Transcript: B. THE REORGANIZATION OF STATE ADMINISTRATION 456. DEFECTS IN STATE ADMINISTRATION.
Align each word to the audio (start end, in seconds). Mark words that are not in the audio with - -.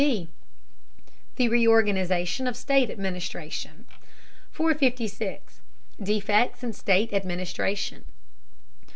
B. 0.01 0.29
THE 1.35 1.47
REORGANIZATION 1.49 2.47
OF 2.47 2.57
STATE 2.57 2.89
ADMINISTRATION 2.89 3.85
456. 4.49 5.61
DEFECTS 6.01 6.63
IN 6.63 6.73
STATE 6.73 7.13
ADMINISTRATION. 7.13 8.05